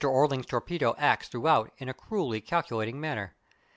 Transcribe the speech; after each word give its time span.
Orling's 0.03 0.47
torpedo 0.47 0.95
acts 0.97 1.27
throughout 1.27 1.71
in 1.77 1.87
a 1.87 1.93
cruelly 1.93 2.41
calculating 2.41 2.99
manner. 2.99 3.35